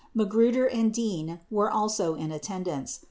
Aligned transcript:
Magruder 0.15 0.65
and 0.67 0.91
Dean 0.91 1.41
were 1.51 1.69
also 1.69 2.15
in 2.15 2.31
attendance. 2.31 2.99